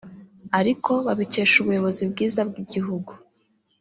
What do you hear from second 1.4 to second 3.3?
ubuyobozi bwiza bw’igihugu